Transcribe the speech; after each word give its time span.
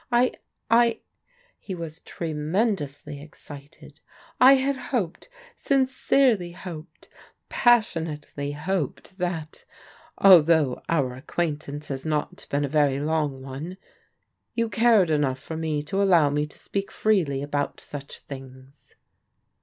I— 0.11 0.33
I,"— 0.71 1.01
^he 1.69 1.75
was 1.77 1.99
tremendously 1.99 3.21
excited, 3.21 4.01
—"I 4.49 4.53
had 4.53 4.75
hoped, 4.75 5.29
sincerely 5.55 6.53
hoped, 6.53 7.07
passionately 7.49 8.53
hoped 8.53 9.19
that, 9.19 9.63
although 10.17 10.81
our 10.89 11.13
acquaintance 11.13 11.89
has 11.89 12.03
not 12.03 12.47
been 12.49 12.65
a 12.65 12.67
very 12.67 12.99
long 12.99 13.43
one, 13.43 13.77
you 14.55 14.69
cared 14.69 15.11
enough 15.11 15.37
for 15.37 15.55
me 15.55 15.83
to 15.83 16.01
allow 16.01 16.31
me 16.31 16.47
to 16.47 16.57
speak 16.57 16.89
freely 16.89 17.43
about 17.43 17.79
such 17.79 18.17
things." 18.21 18.95